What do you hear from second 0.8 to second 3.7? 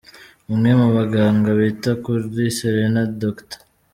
baganga bita kuri Selena, Dr.